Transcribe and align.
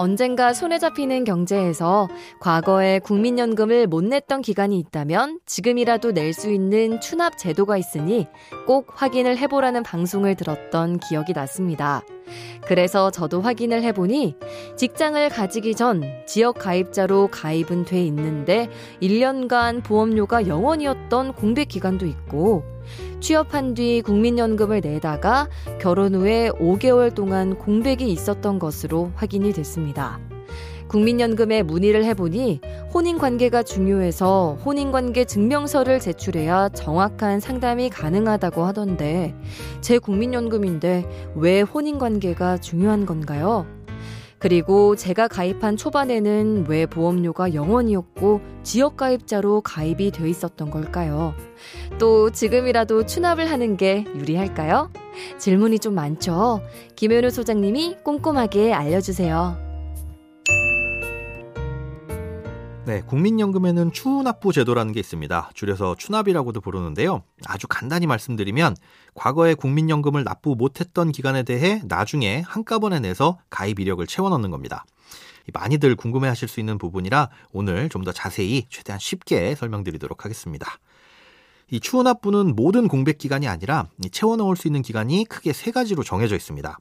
언젠가 0.00 0.54
손에 0.54 0.78
잡히는 0.78 1.24
경제에서 1.24 2.08
과거에 2.40 3.00
국민연금을 3.00 3.86
못 3.86 4.02
냈던 4.02 4.40
기간이 4.40 4.78
있다면 4.78 5.40
지금이라도 5.44 6.12
낼 6.12 6.32
수 6.32 6.50
있는 6.50 7.00
추납 7.02 7.36
제도가 7.36 7.76
있으니 7.76 8.26
꼭 8.66 8.86
확인을 8.94 9.36
해보라는 9.36 9.82
방송을 9.82 10.36
들었던 10.36 11.00
기억이 11.00 11.34
났습니다. 11.34 12.02
그래서 12.66 13.10
저도 13.10 13.40
확인을 13.40 13.82
해보니 13.82 14.36
직장을 14.76 15.28
가지기 15.28 15.74
전 15.74 16.02
지역 16.26 16.58
가입자로 16.58 17.28
가입은 17.28 17.84
돼 17.84 18.04
있는데 18.06 18.68
1년간 19.02 19.82
보험료가 19.82 20.42
0원이었던 20.42 21.34
공백 21.34 21.68
기간도 21.68 22.06
있고 22.06 22.64
취업한 23.20 23.74
뒤 23.74 24.02
국민연금을 24.02 24.80
내다가 24.80 25.48
결혼 25.80 26.14
후에 26.14 26.50
5개월 26.50 27.14
동안 27.14 27.56
공백이 27.56 28.10
있었던 28.10 28.58
것으로 28.58 29.12
확인이 29.14 29.52
됐습니다. 29.52 30.18
국민연금에 30.90 31.62
문의를 31.62 32.04
해보니 32.04 32.60
혼인관계가 32.92 33.62
중요해서 33.62 34.58
혼인관계 34.64 35.24
증명서를 35.24 36.00
제출해야 36.00 36.70
정확한 36.70 37.38
상담이 37.38 37.90
가능하다고 37.90 38.64
하던데 38.64 39.32
제 39.80 39.98
국민연금인데 39.98 41.30
왜 41.36 41.60
혼인관계가 41.60 42.58
중요한 42.58 43.06
건가요? 43.06 43.66
그리고 44.40 44.96
제가 44.96 45.28
가입한 45.28 45.76
초반에는 45.76 46.64
왜 46.66 46.86
보험료가 46.86 47.50
0원이었고 47.50 48.40
지역가입자로 48.64 49.60
가입이 49.60 50.10
돼 50.10 50.28
있었던 50.28 50.70
걸까요? 50.70 51.34
또 52.00 52.30
지금이라도 52.30 53.06
추납을 53.06 53.48
하는 53.48 53.76
게 53.76 54.06
유리할까요? 54.16 54.90
질문이 55.38 55.78
좀 55.78 55.94
많죠? 55.94 56.62
김현우 56.96 57.30
소장님이 57.30 57.98
꼼꼼하게 58.02 58.72
알려주세요. 58.72 59.69
네, 62.86 63.02
국민연금에는 63.02 63.92
추납부 63.92 64.52
제도라는 64.52 64.92
게 64.92 65.00
있습니다. 65.00 65.50
줄여서 65.54 65.96
추납이라고도 65.96 66.60
부르는데요. 66.60 67.22
아주 67.46 67.68
간단히 67.68 68.06
말씀드리면 68.06 68.74
과거에 69.14 69.54
국민연금을 69.54 70.24
납부 70.24 70.56
못했던 70.56 71.12
기간에 71.12 71.42
대해 71.42 71.82
나중에 71.84 72.40
한꺼번에 72.40 72.98
내서 72.98 73.38
가입 73.48 73.78
이력을 73.78 74.04
채워 74.06 74.28
넣는 74.30 74.50
겁니다. 74.50 74.84
많이들 75.52 75.94
궁금해 75.94 76.28
하실 76.28 76.48
수 76.48 76.58
있는 76.58 76.78
부분이라 76.78 77.28
오늘 77.52 77.88
좀 77.88 78.02
더 78.04 78.12
자세히 78.12 78.66
최대한 78.70 78.98
쉽게 78.98 79.54
설명드리도록 79.54 80.24
하겠습니다. 80.24 80.78
이 81.70 81.80
추납부는 81.80 82.56
모든 82.56 82.88
공백 82.88 83.18
기간이 83.18 83.46
아니라 83.46 83.88
채워 84.10 84.36
넣을 84.36 84.56
수 84.56 84.66
있는 84.68 84.82
기간이 84.82 85.26
크게 85.26 85.52
세 85.52 85.70
가지로 85.70 86.02
정해져 86.02 86.34
있습니다. 86.34 86.78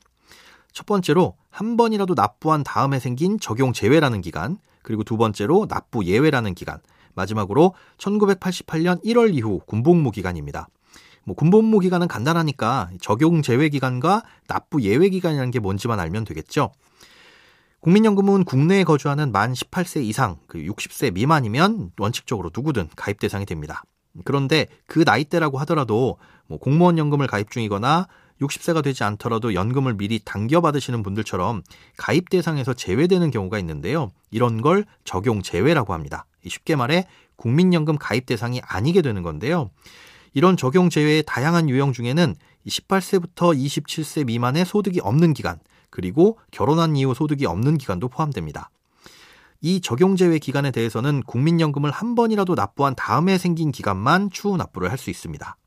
첫 0.71 0.85
번째로 0.85 1.35
한 1.49 1.77
번이라도 1.77 2.13
납부한 2.15 2.63
다음에 2.63 2.99
생긴 2.99 3.39
적용 3.39 3.73
제외라는 3.73 4.21
기간, 4.21 4.57
그리고 4.81 5.03
두 5.03 5.17
번째로 5.17 5.67
납부 5.67 6.05
예외라는 6.05 6.55
기간, 6.55 6.79
마지막으로 7.15 7.73
1988년 7.97 9.03
1월 9.03 9.33
이후 9.33 9.61
군복무 9.65 10.11
기간입니다. 10.11 10.67
뭐 11.25 11.35
군복무 11.35 11.79
기간은 11.79 12.07
간단하니까 12.07 12.89
적용 13.01 13.41
제외 13.41 13.69
기간과 13.69 14.23
납부 14.47 14.81
예외 14.81 15.09
기간이라는 15.09 15.51
게 15.51 15.59
뭔지만 15.59 15.99
알면 15.99 16.23
되겠죠. 16.25 16.71
국민연금은 17.81 18.43
국내에 18.43 18.83
거주하는 18.83 19.31
만 19.31 19.53
18세 19.53 20.03
이상, 20.03 20.37
그 20.47 20.59
60세 20.59 21.13
미만이면 21.13 21.91
원칙적으로 21.97 22.51
누구든 22.53 22.89
가입 22.95 23.19
대상이 23.19 23.45
됩니다. 23.45 23.83
그런데 24.25 24.67
그 24.85 25.03
나이대라고 25.05 25.59
하더라도 25.59 26.17
뭐 26.47 26.57
공무원 26.57 26.97
연금을 26.97 27.27
가입 27.27 27.51
중이거나 27.51 28.07
60세가 28.41 28.83
되지 28.83 29.03
않더라도 29.03 29.53
연금을 29.53 29.95
미리 29.95 30.19
당겨 30.23 30.61
받으시는 30.61 31.03
분들처럼 31.03 31.63
가입 31.97 32.29
대상에서 32.29 32.73
제외되는 32.73 33.31
경우가 33.31 33.59
있는데요. 33.59 34.11
이런 34.31 34.61
걸 34.61 34.85
적용 35.03 35.41
제외라고 35.41 35.93
합니다. 35.93 36.25
쉽게 36.47 36.75
말해 36.75 37.07
국민연금 37.35 37.97
가입 37.97 38.25
대상이 38.25 38.61
아니게 38.63 39.01
되는 39.01 39.23
건데요. 39.23 39.69
이런 40.33 40.57
적용 40.57 40.89
제외의 40.89 41.23
다양한 41.25 41.69
유형 41.69 41.93
중에는 41.93 42.35
18세부터 42.67 43.57
27세 43.57 44.25
미만의 44.25 44.65
소득이 44.65 44.99
없는 45.01 45.33
기간, 45.33 45.59
그리고 45.89 46.37
결혼한 46.51 46.95
이후 46.95 47.13
소득이 47.13 47.45
없는 47.45 47.77
기간도 47.77 48.09
포함됩니다. 48.09 48.69
이 49.61 49.81
적용 49.81 50.15
제외 50.15 50.39
기간에 50.39 50.71
대해서는 50.71 51.23
국민연금을 51.23 51.91
한 51.91 52.15
번이라도 52.15 52.55
납부한 52.55 52.95
다음에 52.95 53.37
생긴 53.37 53.71
기간만 53.71 54.29
추후 54.29 54.55
납부를 54.55 54.91
할 54.91 54.97
수 54.97 55.09
있습니다. 55.09 55.57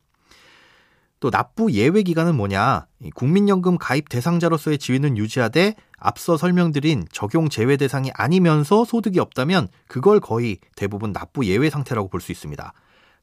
또 1.22 1.30
납부 1.30 1.70
예외 1.70 2.02
기간은 2.02 2.34
뭐냐? 2.34 2.86
국민연금 3.14 3.78
가입 3.78 4.08
대상자로서의 4.08 4.76
지위는 4.78 5.16
유지하되 5.16 5.76
앞서 5.96 6.36
설명드린 6.36 7.06
적용 7.12 7.48
제외 7.48 7.76
대상이 7.76 8.10
아니면서 8.12 8.84
소득이 8.84 9.20
없다면 9.20 9.68
그걸 9.86 10.18
거의 10.18 10.58
대부분 10.74 11.12
납부 11.12 11.46
예외 11.46 11.70
상태라고 11.70 12.08
볼 12.08 12.20
수 12.20 12.32
있습니다. 12.32 12.72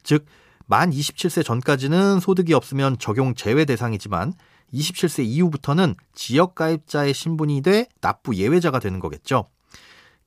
즉, 0.03 0.25
만 0.65 0.91
27세 0.91 1.43
전까지는 1.43 2.21
소득이 2.21 2.53
없으면 2.53 2.97
적용 2.99 3.35
제외 3.35 3.65
대상이지만 3.65 4.31
27세 4.73 5.25
이후부터는 5.25 5.95
지역 6.13 6.55
가입자의 6.55 7.13
신분이 7.13 7.61
돼 7.63 7.87
납부 7.99 8.33
예외자가 8.33 8.79
되는 8.79 8.99
거겠죠. 9.01 9.43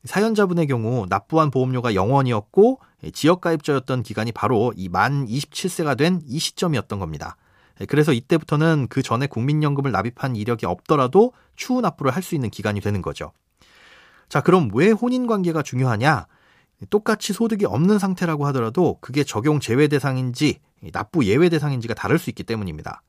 사연자분의 0.04 0.66
경우 0.66 1.06
납부한 1.08 1.50
보험료가 1.50 1.92
0원이었고 1.92 2.80
지역 3.14 3.40
가입자였던 3.40 4.02
기간이 4.02 4.32
바로 4.32 4.74
이 4.76 4.90
만 4.90 5.24
27세가 5.26 5.96
된 5.96 6.20
이 6.26 6.38
시점이었던 6.38 6.98
겁니다. 6.98 7.36
예, 7.80 7.86
그래서 7.86 8.12
이때부터는 8.12 8.88
그 8.88 9.02
전에 9.02 9.26
국민연금을 9.26 9.92
납입한 9.92 10.36
이력이 10.36 10.66
없더라도 10.66 11.32
추후 11.56 11.80
납부를 11.80 12.12
할 12.14 12.22
수 12.22 12.34
있는 12.34 12.50
기간이 12.50 12.80
되는 12.80 13.02
거죠. 13.02 13.32
자, 14.28 14.40
그럼 14.40 14.70
왜 14.74 14.90
혼인 14.90 15.26
관계가 15.26 15.62
중요하냐? 15.62 16.26
똑같이 16.90 17.32
소득이 17.32 17.64
없는 17.64 17.98
상태라고 17.98 18.46
하더라도 18.46 18.98
그게 19.00 19.24
적용 19.24 19.60
제외 19.60 19.88
대상인지 19.88 20.58
납부 20.92 21.24
예외 21.24 21.48
대상인지가 21.48 21.94
다를 21.94 22.18
수 22.18 22.30
있기 22.30 22.42
때문입니다. 22.44 23.02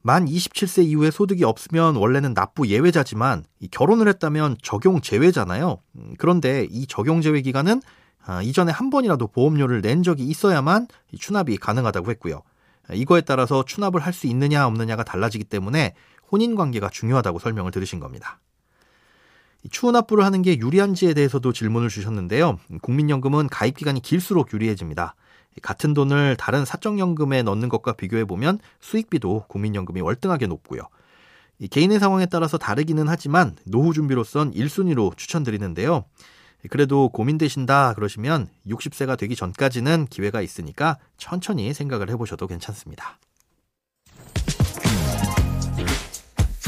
만 0.00 0.26
27세 0.26 0.84
이후에 0.84 1.10
소득이 1.10 1.44
없으면 1.44 1.96
원래는 1.96 2.34
납부 2.34 2.66
예외자지만 2.66 3.44
결혼을 3.70 4.08
했다면 4.08 4.56
적용 4.62 5.00
제외잖아요. 5.00 5.78
음, 5.96 6.14
그런데 6.18 6.66
이 6.70 6.86
적용 6.86 7.20
제외 7.20 7.40
기간은 7.40 7.80
아, 8.24 8.40
이전에 8.42 8.70
한 8.72 8.90
번이라도 8.90 9.26
보험료를 9.28 9.80
낸 9.80 10.02
적이 10.02 10.24
있어야만 10.24 10.86
추납이 11.18 11.56
가능하다고 11.56 12.10
했고요. 12.12 12.42
이거에 12.94 13.20
따라서 13.22 13.64
추납을 13.64 14.00
할 14.00 14.12
수 14.12 14.26
있느냐 14.26 14.66
없느냐가 14.66 15.04
달라지기 15.04 15.44
때문에 15.44 15.94
혼인 16.30 16.54
관계가 16.54 16.90
중요하다고 16.90 17.38
설명을 17.38 17.70
들으신 17.72 18.00
겁니다. 18.00 18.40
추후 19.70 19.92
납부를 19.92 20.24
하는 20.24 20.42
게 20.42 20.58
유리한지에 20.58 21.14
대해서도 21.14 21.52
질문을 21.52 21.88
주셨는데요. 21.88 22.58
국민연금은 22.82 23.48
가입 23.48 23.76
기간이 23.76 24.00
길수록 24.00 24.52
유리해집니다. 24.52 25.14
같은 25.60 25.94
돈을 25.94 26.36
다른 26.36 26.64
사적연금에 26.64 27.42
넣는 27.42 27.68
것과 27.68 27.92
비교해 27.92 28.24
보면 28.24 28.58
수익비도 28.80 29.44
국민연금이 29.48 30.00
월등하게 30.00 30.46
높고요. 30.46 30.82
개인의 31.70 32.00
상황에 32.00 32.26
따라서 32.26 32.58
다르기는 32.58 33.06
하지만 33.06 33.54
노후 33.66 33.92
준비로선 33.92 34.52
1순위로 34.52 35.16
추천드리는데요. 35.16 36.04
그래도 36.70 37.08
고민되신다 37.08 37.94
그러시면 37.94 38.48
60세가 38.66 39.18
되기 39.18 39.34
전까지는 39.34 40.06
기회가 40.08 40.40
있으니까 40.40 40.98
천천히 41.16 41.74
생각을 41.74 42.08
해보셔도 42.10 42.46
괜찮습니다. 42.46 43.18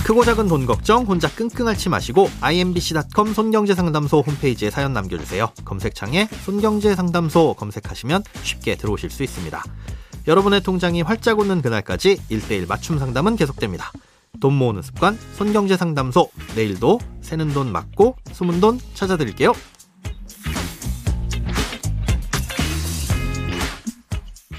크고 0.04 0.22
작은 0.22 0.48
돈 0.48 0.66
걱정 0.66 1.04
혼자 1.04 1.28
끙끙 1.30 1.66
앓지 1.66 1.88
마시고 1.88 2.28
imbc.com 2.42 3.32
손경제상담소 3.32 4.20
홈페이지에 4.20 4.68
사연 4.68 4.92
남겨주세요. 4.92 5.50
검색창에 5.64 6.26
손경제상담소 6.44 7.54
검색하시면 7.54 8.22
쉽게 8.42 8.76
들어오실 8.76 9.08
수 9.08 9.22
있습니다. 9.22 9.64
여러분의 10.26 10.62
통장이 10.62 11.00
활짝 11.00 11.38
오는 11.38 11.62
그날까지 11.62 12.16
1대1 12.30 12.68
맞춤 12.68 12.98
상담은 12.98 13.36
계속됩니다. 13.36 13.92
돈 14.40 14.52
모으는 14.54 14.82
습관 14.82 15.18
손경제상담소 15.36 16.30
내일도 16.54 17.00
새는 17.22 17.54
돈 17.54 17.72
맞고 17.72 18.16
숨은 18.32 18.60
돈 18.60 18.78
찾아드릴게요. 18.92 19.54